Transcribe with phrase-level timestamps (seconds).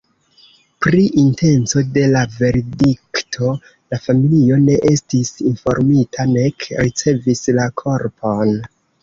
[0.83, 8.59] Pri intenco de la verdikto la familio ne estis informita, nek ricevis la korpon.